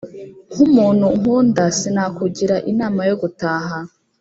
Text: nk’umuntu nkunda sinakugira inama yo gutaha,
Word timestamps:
nk’umuntu 0.53 1.05
nkunda 1.19 1.63
sinakugira 1.77 2.55
inama 2.71 3.01
yo 3.09 3.15
gutaha, 3.21 3.77